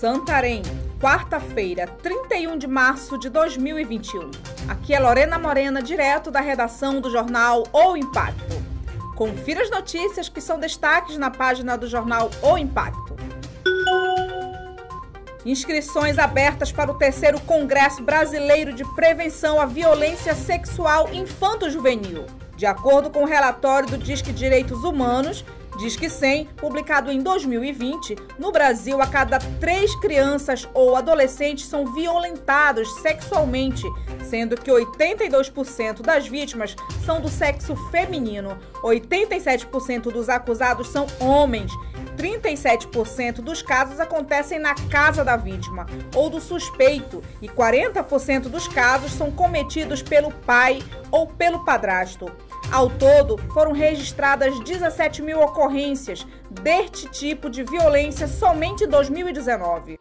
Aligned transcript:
Santarém, 0.00 0.60
quarta-feira, 1.00 1.86
31 1.86 2.58
de 2.58 2.66
março 2.66 3.16
de 3.16 3.30
2021. 3.30 4.28
Aqui 4.68 4.92
é 4.92 4.98
Lorena 4.98 5.38
Morena, 5.38 5.80
direto 5.80 6.32
da 6.32 6.40
redação 6.40 7.00
do 7.00 7.08
jornal 7.08 7.62
O 7.72 7.96
Impacto. 7.96 8.56
Confira 9.14 9.62
as 9.62 9.70
notícias 9.70 10.28
que 10.28 10.40
são 10.40 10.58
destaques 10.58 11.16
na 11.16 11.30
página 11.30 11.78
do 11.78 11.86
jornal 11.86 12.28
O 12.42 12.58
Impacto. 12.58 13.14
Inscrições 15.46 16.18
abertas 16.18 16.72
para 16.72 16.90
o 16.90 16.98
terceiro 16.98 17.40
Congresso 17.42 18.02
Brasileiro 18.02 18.72
de 18.72 18.84
Prevenção 18.96 19.60
à 19.60 19.64
Violência 19.64 20.34
Sexual 20.34 21.08
Infanto-Juvenil. 21.12 22.26
De 22.56 22.66
acordo 22.66 23.10
com 23.10 23.22
o 23.22 23.26
relatório 23.26 23.88
do 23.88 23.98
Disque 23.98 24.32
Direitos 24.32 24.82
Humanos, 24.82 25.44
Diz 25.76 25.96
que 25.96 26.08
100, 26.08 26.46
publicado 26.56 27.10
em 27.10 27.20
2020, 27.20 28.16
no 28.38 28.52
Brasil, 28.52 29.00
a 29.02 29.06
cada 29.06 29.38
três 29.60 29.94
crianças 29.96 30.68
ou 30.72 30.94
adolescentes 30.94 31.66
são 31.66 31.92
violentados 31.92 32.88
sexualmente, 33.00 33.82
sendo 34.22 34.56
que 34.56 34.70
82% 34.70 36.00
das 36.00 36.28
vítimas 36.28 36.76
são 37.04 37.20
do 37.20 37.28
sexo 37.28 37.74
feminino, 37.90 38.56
87% 38.82 40.12
dos 40.12 40.28
acusados 40.28 40.88
são 40.88 41.06
homens. 41.18 41.72
37% 42.16 43.40
dos 43.40 43.60
casos 43.60 43.98
acontecem 43.98 44.58
na 44.58 44.74
casa 44.88 45.24
da 45.24 45.36
vítima 45.36 45.86
ou 46.14 46.30
do 46.30 46.40
suspeito. 46.40 47.22
E 47.42 47.48
40% 47.48 48.42
dos 48.42 48.68
casos 48.68 49.12
são 49.12 49.32
cometidos 49.32 50.00
pelo 50.00 50.30
pai 50.30 50.80
ou 51.10 51.26
pelo 51.26 51.64
padrasto. 51.64 52.30
Ao 52.72 52.90
todo, 52.90 53.38
foram 53.52 53.72
registradas 53.72 54.58
17 54.60 55.22
mil 55.22 55.40
ocorrências 55.40 56.26
deste 56.50 57.08
tipo 57.08 57.48
de 57.48 57.62
violência 57.62 58.26
somente 58.26 58.84
em 58.84 58.88
2019. 58.88 59.96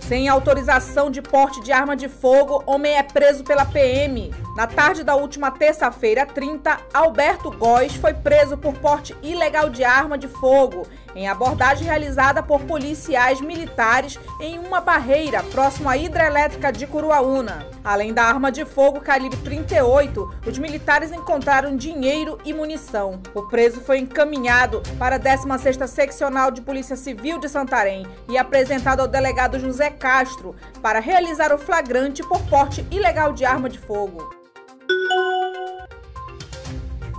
Sem 0.00 0.28
autorização 0.28 1.10
de 1.10 1.20
porte 1.20 1.60
de 1.62 1.72
arma 1.72 1.96
de 1.96 2.08
fogo, 2.08 2.62
homem 2.66 2.96
é 2.96 3.02
preso 3.02 3.42
pela 3.42 3.64
PM. 3.64 4.32
Na 4.56 4.66
tarde 4.66 5.04
da 5.04 5.14
última 5.14 5.50
terça-feira, 5.50 6.24
30, 6.24 6.78
Alberto 6.94 7.50
Góes 7.50 7.94
foi 7.96 8.14
preso 8.14 8.56
por 8.56 8.72
porte 8.78 9.14
ilegal 9.22 9.68
de 9.68 9.84
arma 9.84 10.16
de 10.16 10.28
fogo 10.28 10.88
em 11.14 11.28
abordagem 11.28 11.86
realizada 11.86 12.42
por 12.42 12.62
policiais 12.62 13.38
militares 13.38 14.18
em 14.40 14.58
uma 14.58 14.80
barreira 14.80 15.42
próximo 15.42 15.90
à 15.90 15.96
hidrelétrica 15.98 16.72
de 16.72 16.86
Curuaúna. 16.86 17.66
Além 17.84 18.14
da 18.14 18.24
arma 18.24 18.50
de 18.50 18.64
fogo 18.64 18.98
calibre 19.02 19.36
38, 19.40 20.34
os 20.46 20.56
militares 20.56 21.12
encontraram 21.12 21.76
dinheiro 21.76 22.38
e 22.42 22.54
munição. 22.54 23.20
O 23.34 23.42
preso 23.42 23.82
foi 23.82 23.98
encaminhado 23.98 24.82
para 24.98 25.16
a 25.16 25.20
16ª 25.20 25.86
Seccional 25.86 26.50
de 26.50 26.62
Polícia 26.62 26.96
Civil 26.96 27.38
de 27.38 27.48
Santarém 27.50 28.06
e 28.26 28.38
apresentado 28.38 29.00
ao 29.00 29.08
delegado 29.08 29.60
José 29.60 29.90
Castro 29.90 30.56
para 30.80 30.98
realizar 30.98 31.52
o 31.52 31.58
flagrante 31.58 32.22
por 32.22 32.40
porte 32.44 32.86
ilegal 32.90 33.34
de 33.34 33.44
arma 33.44 33.68
de 33.68 33.78
fogo. 33.78 34.45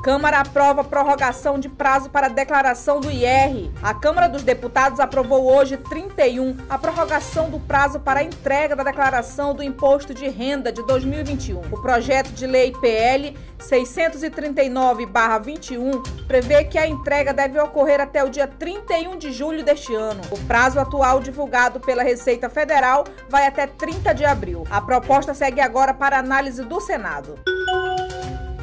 Câmara 0.08 0.40
aprova 0.40 0.86
prorrogação 0.86 1.60
de 1.60 1.68
prazo 1.68 2.10
para 2.10 2.30
declaração 2.30 3.02
do 3.02 3.12
IR. 3.12 3.70
A 3.84 3.94
Câmara 3.94 4.30
dos 4.30 4.42
Deputados 4.42 5.02
aprovou 5.02 5.54
hoje, 5.54 5.76
31, 5.76 6.56
a 6.70 6.78
prorrogação 6.78 7.50
do 7.50 7.60
prazo 7.60 8.00
para 8.00 8.22
a 8.22 8.24
entrega 8.24 8.74
da 8.74 8.86
declaração 8.86 9.54
do 9.54 9.62
Imposto 9.62 10.14
de 10.14 10.30
Renda 10.30 10.72
de 10.72 10.82
2021. 10.84 11.60
O 11.60 11.82
projeto 11.82 12.30
de 12.30 12.48
lei 12.48 12.72
PL 12.80 13.38
639-21 13.60 16.02
prevê 16.26 16.64
que 16.64 16.78
a 16.78 16.88
entrega 16.88 17.34
deve 17.34 17.60
ocorrer 17.60 18.00
até 18.00 18.24
o 18.24 18.30
dia 18.30 18.48
31 18.48 19.18
de 19.18 19.34
julho 19.34 19.62
deste 19.62 19.94
ano. 19.94 20.22
O 20.32 20.40
prazo 20.46 20.80
atual 20.80 21.20
divulgado 21.20 21.82
pela 21.82 22.02
Receita 22.02 22.50
Federal 22.50 23.04
vai 23.28 23.46
até 23.46 23.68
30 23.68 24.16
de 24.16 24.24
abril. 24.24 24.64
A 24.72 24.80
proposta 24.80 25.34
segue 25.34 25.60
agora 25.60 25.94
para 25.94 26.18
análise 26.18 26.64
do 26.64 26.80
Senado. 26.80 27.38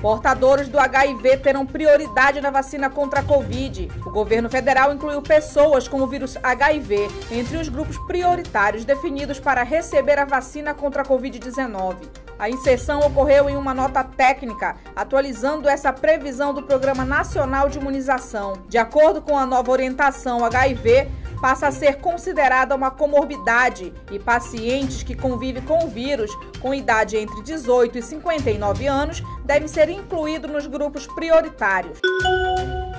Portadores 0.04 0.68
do 0.68 0.78
HIV 0.78 1.38
terão 1.38 1.64
prioridade 1.64 2.38
na 2.38 2.50
vacina 2.50 2.90
contra 2.90 3.20
a 3.20 3.22
Covid. 3.22 3.90
O 4.04 4.10
governo 4.10 4.50
federal 4.50 4.92
incluiu 4.92 5.22
pessoas 5.22 5.88
com 5.88 6.02
o 6.02 6.06
vírus 6.06 6.36
HIV 6.42 7.08
entre 7.30 7.56
os 7.56 7.70
grupos 7.70 7.96
prioritários 8.06 8.84
definidos 8.84 9.40
para 9.40 9.62
receber 9.62 10.18
a 10.18 10.26
vacina 10.26 10.74
contra 10.74 11.00
a 11.00 11.06
Covid-19. 11.06 11.96
A 12.38 12.50
inserção 12.50 13.00
ocorreu 13.00 13.48
em 13.48 13.56
uma 13.56 13.72
nota 13.72 14.04
técnica, 14.04 14.76
atualizando 14.94 15.70
essa 15.70 15.90
previsão 15.90 16.52
do 16.52 16.62
Programa 16.62 17.02
Nacional 17.02 17.70
de 17.70 17.78
Imunização. 17.78 18.58
De 18.68 18.76
acordo 18.76 19.22
com 19.22 19.38
a 19.38 19.46
nova 19.46 19.72
orientação 19.72 20.44
HIV, 20.44 21.08
passa 21.40 21.68
a 21.68 21.72
ser 21.72 21.96
considerada 21.96 22.74
uma 22.74 22.90
comorbidade 22.90 23.92
e 24.10 24.18
pacientes 24.18 25.02
que 25.02 25.14
convivem 25.14 25.62
com 25.62 25.84
o 25.84 25.88
vírus 25.88 26.30
com 26.60 26.74
idade 26.74 27.16
entre 27.16 27.42
18 27.42 27.98
e 27.98 28.02
59 28.02 28.86
anos 28.86 29.22
devem 29.44 29.68
ser 29.68 29.88
incluídos 29.88 30.50
nos 30.50 30.66
grupos 30.66 31.06
prioritários. 31.06 32.00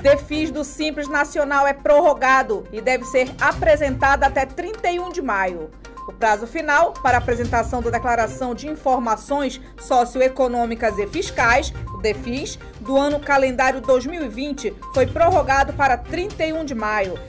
Defis 0.01 0.51
do 0.51 0.63
Simples 0.63 1.07
Nacional 1.07 1.66
é 1.66 1.74
prorrogado 1.74 2.63
e 2.72 2.79
deve 2.79 3.06
ser 3.06 3.28
apresentado 3.41 4.24
até 4.24 4.45
31 4.45 5.12
de 5.12 5.22
maio. 5.22 5.72
O 6.07 6.13
prazo 6.13 6.45
final 6.45 6.94
para 6.94 7.18
apresentação 7.18 7.81
da 7.81 7.90
Declaração 7.90 8.53
de 8.53 8.68
Informações 8.68 9.59
Socioeconômicas 9.79 11.00
e 11.00 11.07
Fiscais, 11.07 11.74
o 11.95 11.97
DEFIS, 11.97 12.59
do 12.79 12.95
ano 12.95 13.19
calendário 13.19 13.81
2020 13.81 14.72
foi 14.94 15.07
prorrogado 15.07 15.74
para 15.74 15.97
31 15.97 16.63
de 16.63 16.75
maio, 16.75 17.19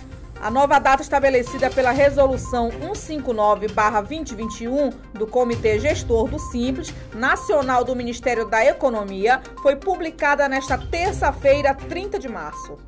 a 0.40 0.50
nova 0.50 0.78
data 0.78 1.02
estabelecida 1.02 1.68
pela 1.70 1.90
Resolução 1.90 2.70
159-2021 2.70 4.94
do 5.14 5.26
Comitê 5.26 5.78
Gestor 5.78 6.28
do 6.28 6.38
Simples 6.38 6.92
Nacional 7.14 7.82
do 7.84 7.96
Ministério 7.96 8.46
da 8.46 8.64
Economia 8.64 9.42
foi 9.62 9.76
publicada 9.76 10.48
nesta 10.48 10.78
terça-feira, 10.78 11.74
30 11.74 12.18
de 12.18 12.28
março. 12.28 12.78